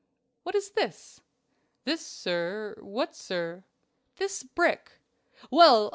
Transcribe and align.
"What 0.41 0.55
is 0.55 0.71
this?" 0.71 1.21
"This, 1.83 2.03
sir 2.03 2.75
what, 2.79 3.15
sir?" 3.15 3.65
"This 4.15 4.41
brick?" 4.41 4.93
"Well! 5.51 5.89